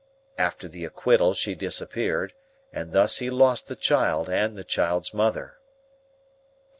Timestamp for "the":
0.67-0.83, 3.67-3.75, 4.57-4.63